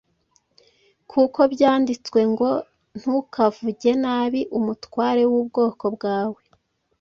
kuko 1.11 1.39
byanditswe 1.53 2.19
ngo 2.31 2.49
‘Ntukavuge 2.99 3.91
nabi 4.03 4.41
umutware 4.57 5.23
w’ubwoko 5.31 5.83
bwawe.’ 5.95 6.41